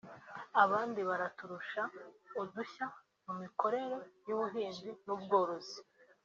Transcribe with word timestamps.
abandi 0.63 0.99
baraturusha 1.09 1.81
udushya 2.41 2.85
mu 3.25 3.33
mikorere 3.41 3.95
y’ubuhinzi 4.27 4.89
n’ubworozi” 5.05 5.77